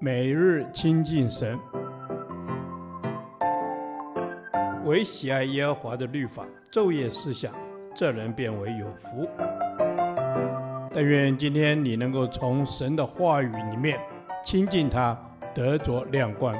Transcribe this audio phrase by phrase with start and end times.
[0.00, 1.58] 每日亲近神，
[4.84, 7.54] 唯喜爱耶和华的律法，昼夜思想，
[7.94, 9.28] 这人便为有福。
[10.92, 13.98] 但愿今天你能够从神的话语里面
[14.44, 15.18] 亲近他，
[15.54, 16.54] 得着亮光。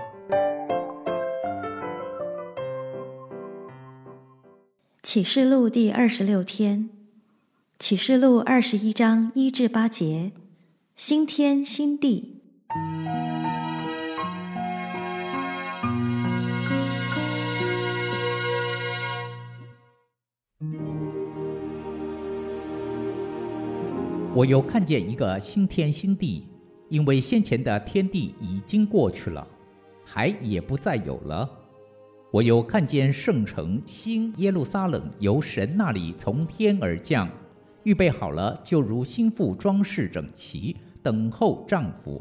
[5.02, 6.88] 启示录第二十六天，
[7.78, 10.32] 启示录二十一章一至八节，
[10.96, 12.33] 新天新地。
[24.34, 26.48] 我又看见一个新天新地，
[26.88, 29.46] 因为先前的天地已经过去了，
[30.04, 31.48] 海也不再有了。
[32.32, 37.28] 我又看见圣城新耶路撒冷由神那里从天而降，
[37.84, 42.20] 预备好了，就如新妇装饰整齐，等候丈夫。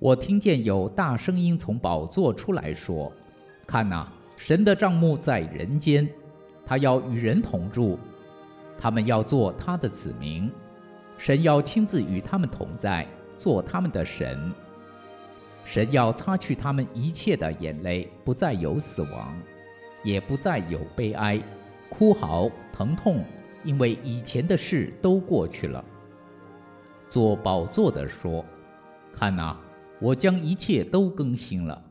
[0.00, 3.12] 我听见有大声音从宝座出来说
[3.68, 6.08] ：“看哪，神的帐幕在人间，
[6.66, 7.96] 他要与人同住，
[8.76, 10.50] 他们要做他的子民。”
[11.18, 14.50] 神要亲自与他们同在，做他们的神。
[15.64, 19.36] 神要擦去他们一切的眼泪，不再有死亡，
[20.02, 21.38] 也不再有悲哀、
[21.90, 23.22] 哭嚎、疼痛，
[23.64, 25.84] 因为以前的事都过去了。
[27.08, 28.44] 坐宝座的说
[29.12, 29.58] ：“看哪，
[30.00, 31.82] 我将一切都更新了。”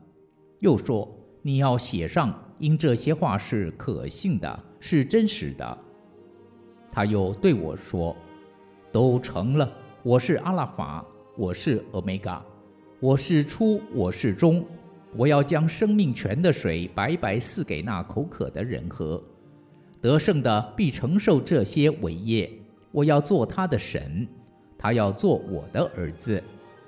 [0.58, 1.08] 又说
[1.42, 5.78] ：“你要写上，因这些话是可信的，是真实的。”
[6.90, 8.16] 他又对我说。
[8.90, 9.70] 都成了。
[10.02, 11.04] 我是阿拉法，
[11.36, 12.42] 我是欧米伽，
[13.00, 14.64] 我是初，我是终。
[15.16, 19.22] 我要将生命泉的水白白赐给那口渴的人喝。
[20.00, 22.50] 得胜的必承受这些伟业。
[22.90, 24.26] 我要做他的神，
[24.78, 26.42] 他要做我的儿子。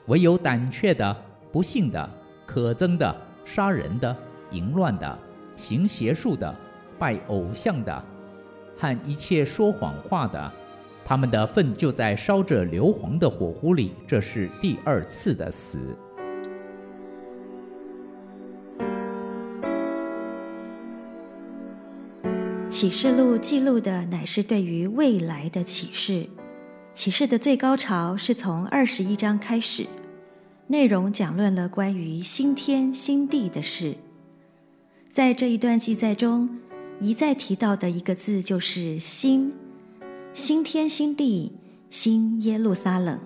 [0.06, 1.14] 唯有胆怯的、
[1.52, 2.10] 不信的、
[2.46, 4.16] 可憎的、杀人的、
[4.50, 5.18] 淫乱的、
[5.56, 6.54] 行邪术的、
[6.98, 8.04] 拜偶像的，
[8.76, 10.52] 和一切说谎话的。
[11.10, 15.80] 他们的粪就在烧着硫磺的火湖里，这是第二次的死。
[22.70, 26.28] 启示录记录的乃是对于未来的启示，
[26.94, 29.88] 启示的最高潮是从二十一章开始，
[30.68, 33.96] 内容讲论了关于新天新地的事。
[35.12, 36.48] 在这一段记载中，
[37.00, 39.52] 一再提到的一个字就是“新”。
[40.40, 41.52] 新天新地，
[41.90, 43.20] 新耶路撒冷，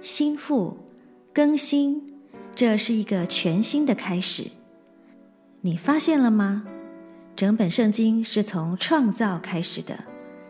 [0.00, 0.78] 新妇，
[1.30, 2.14] 更新，
[2.54, 4.46] 这是一个全新的开始。
[5.60, 6.64] 你发现了吗？
[7.36, 10.04] 整本圣经是从创造开始的，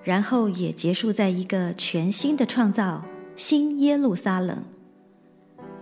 [0.04, 3.04] 然后也结束在一个全新的创造——
[3.34, 4.62] 新耶路撒冷。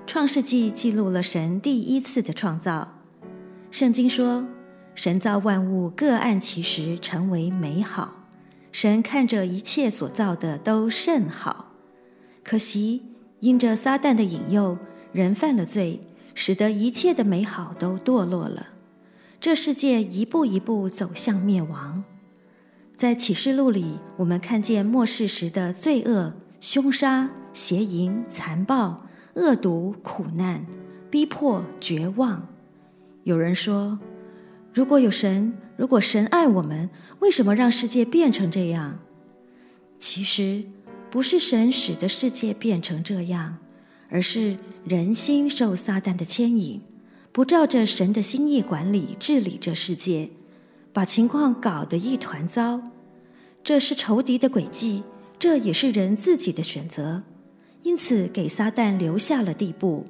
[0.06, 3.03] 创世纪记录了神第一次的创造。
[3.71, 4.47] 圣经说，
[4.94, 8.22] 神造万物各按其时成为美好。
[8.72, 11.72] 神看着一切所造的都甚好，
[12.43, 13.03] 可惜
[13.41, 14.78] 因着撒旦的引诱，
[15.12, 16.00] 人犯了罪，
[16.34, 18.69] 使得一切的美好都堕落了。
[19.38, 22.03] 这世界一步一步走向灭亡。
[22.97, 29.04] 在启示录里，我们看见末世时的罪恶、凶杀、邪淫、残暴、
[29.34, 30.65] 恶毒、苦难、
[31.10, 32.49] 逼迫、绝望。
[33.25, 33.99] 有人说，
[34.72, 36.88] 如果有神，如果神爱我们，
[37.19, 38.99] 为什么让世界变成这样？
[39.99, 40.65] 其实
[41.10, 43.59] 不是神使得世界变成这样，
[44.09, 46.81] 而是人心受撒旦的牵引，
[47.33, 50.31] 不照着神的心意管理治理这世界，
[50.91, 52.83] 把情况搞得一团糟。
[53.62, 55.03] 这是仇敌的诡计，
[55.39, 57.22] 这也是人自己的选择，
[57.83, 60.06] 因此给撒旦留下了地步。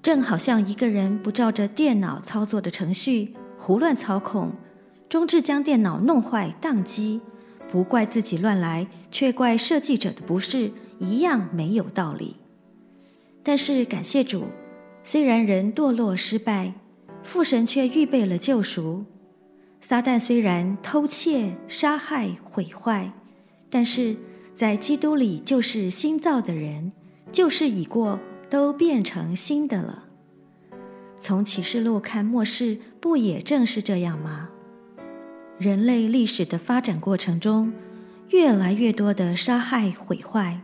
[0.00, 4.52] 正好像一个人不照着电脑操作的程序胡乱操控，
[5.08, 7.20] 终至将电脑弄坏宕机，
[7.70, 12.36] 不怪自己乱来，却怪设计者的不是，一样没有道理。
[13.42, 14.44] 但是感谢主，
[15.02, 16.72] 虽然人堕落失败，
[17.22, 19.04] 父神却预备了救赎。
[19.80, 23.10] 撒旦虽然偷窃、杀害、毁坏，
[23.68, 24.16] 但是
[24.54, 26.92] 在基督里就是新造的人，
[27.32, 28.18] 旧事已过。
[28.48, 30.04] 都变成新的了。
[31.20, 34.50] 从启示录看末世，不也正是这样吗？
[35.58, 37.72] 人类历史的发展过程中，
[38.28, 40.60] 越来越多的杀害毁坏，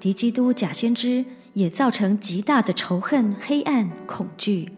[0.00, 4.70] 敌基督假先知也造成极大的仇恨、黑暗、恐惧。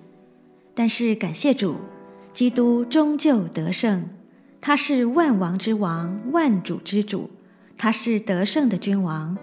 [0.75, 1.77] 但是感谢主，
[2.33, 4.09] 基督终究得胜，
[4.61, 7.31] 他是万王之王、万主之主，
[7.77, 9.39] 他是得胜的君王。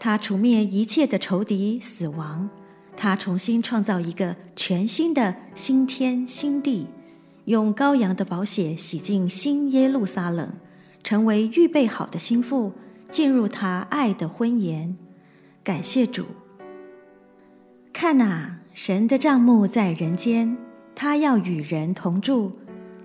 [0.00, 2.48] 他除灭一切的仇敌、死亡，
[2.96, 6.86] 他重新创造一个全新的新天新地，
[7.46, 10.52] 用羔羊的宝血洗净新耶路撒冷，
[11.02, 12.72] 成为预备好的新妇，
[13.10, 14.96] 进入他爱的婚筵。
[15.64, 16.24] 感谢主！
[17.92, 20.56] 看哪，神的帐幕在人间，
[20.94, 22.52] 他要与人同住，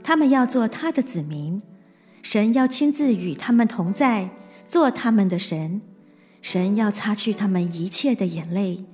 [0.03, 1.61] 他们要做他的子民，
[2.21, 4.29] 神要亲自与他们同在，
[4.67, 5.81] 做他们的神。
[6.43, 8.85] 神要擦去他们一切的眼泪。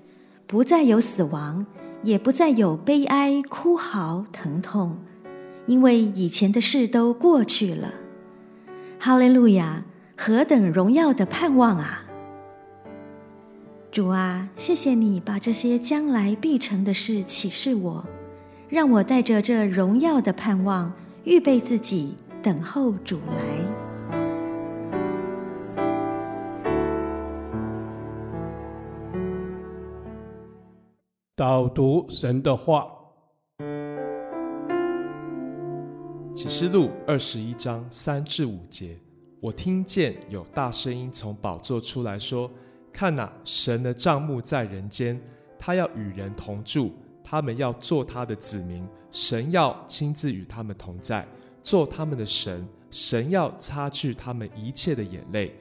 [0.47, 1.65] 不再有死亡，
[2.03, 4.97] 也不再有悲哀、哭嚎、疼痛，
[5.65, 7.93] 因为以前的事都过去了。
[8.97, 9.83] 哈利路亚！
[10.15, 12.03] 何等荣耀的盼望啊！
[13.91, 18.05] 主啊，谢谢你把这些将来必成的事启示我，
[18.67, 20.91] 让我带着这荣耀的盼望，
[21.23, 23.78] 预备自己，等候主来。
[31.39, 32.91] 导读神的话，
[36.35, 38.99] 启示录二十一章三至五节，
[39.39, 42.51] 我听见有大声音从宝座出来说
[42.91, 45.17] ：“看哪，神的帐幕在人间，
[45.57, 46.91] 他要与人同住，
[47.23, 51.25] 他们要做他的子民，神要亲自与他们同在，
[51.63, 52.67] 做他们的神。
[52.91, 55.55] 神要擦去他们一切的眼泪，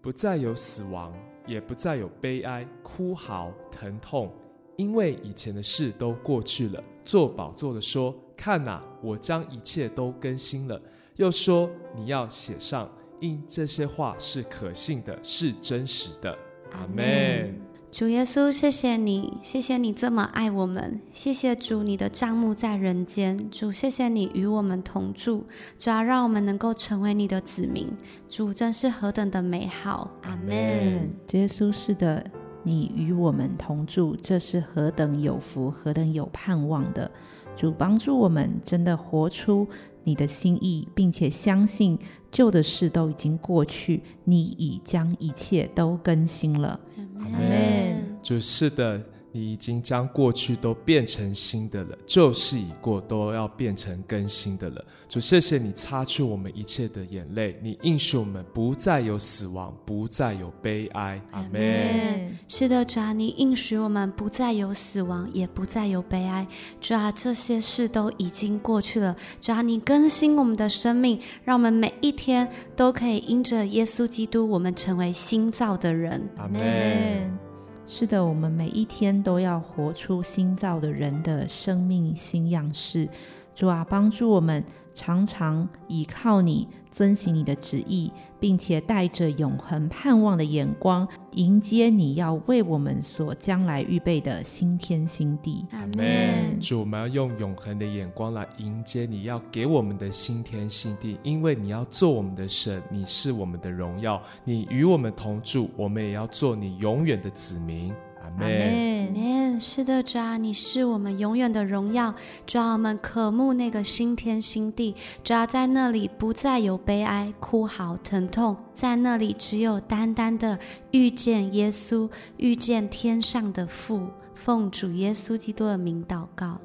[0.00, 1.12] 不再有死亡，
[1.44, 4.32] 也不再有悲哀、哭嚎、疼痛。”
[4.76, 10.80] 因为以前的事都过去了，做宝座的说：“看哪，我将一切都更新了。”
[11.16, 12.90] 又说：“你要写上，
[13.20, 16.36] 因这些话是可信的，是真实的。”
[16.72, 17.54] 阿门。
[17.92, 23.48] 主耶稣，谢谢你，谢谢你这么爱我们，谢谢主，你的帐幕在人间。
[23.52, 25.44] 主，谢谢你与我们同住，
[25.78, 27.88] 主要让我们能够成为你的子民。
[28.28, 30.10] 主，真是何等的美好。
[30.22, 31.08] 阿门。
[31.28, 32.28] 主耶稣，是的。
[32.64, 37.08] 你与我们同住，这是何等有福、何等有盼望的！
[37.54, 39.68] 主帮助我们，真的活出
[40.02, 41.96] 你的心意，并且相信
[42.32, 46.80] 旧的事都已经过去，你已将一切都更新了。
[47.20, 48.18] 阿门。
[48.22, 49.00] 主是的。
[49.36, 54.84] 你已经将过去都变成新的了，旧事已过，都要变成更新的了。
[55.08, 61.20] 主，谢谢你擦去我们一切的眼泪，你应许我们不再有死亡，不再有悲哀。
[61.32, 62.30] 阿门。
[62.46, 66.46] 是的，主啊，你应许我们不再有死亡，也不再有悲哀。
[66.80, 69.16] 主啊，这些事都已经过去了。
[69.40, 76.22] 主啊，你更新我们的生命，让我们每一天都可以因着耶稣基督，我们成为新造的人。
[76.36, 77.53] 阿门。
[77.86, 83.08] 是的，我们每一天都要活出新造的人的生命新样式。
[83.54, 84.64] 主啊，帮助我们
[84.94, 95.66] 常常倚靠你，遵行你的旨意，并且带着永恒盼望的眼光，迎接你要为我们所将来预备的新天新地。
[95.72, 96.60] 阿门。
[96.60, 107.92] 主，我们要用永恒的眼光来迎接你要给我们的新天新地，因为你要做我们的神，你是我们的荣耀，你与我们同住，我们也要做你永远的子民。
[108.22, 109.12] 阿门。
[109.60, 112.14] 是的，主啊，你是我们永远的荣耀。
[112.46, 114.94] 主啊，我们渴慕那个新天新地。
[115.22, 120.58] 主啊，在那里不再有悲哀、哭嚎、疼痛，在那里只有单单的
[120.90, 124.00] 遇见耶稣，遇见天上的父。
[124.34, 126.58] 奉主耶稣基督的名祷告，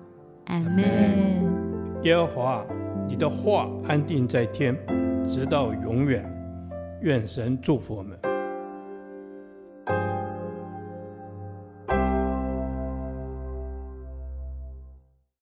[0.45, 0.83] 阿门。
[2.03, 2.65] 耶和华，
[3.07, 4.75] 你的话安定在天，
[5.27, 6.23] 直到永远。
[7.01, 8.19] 愿神祝福我们。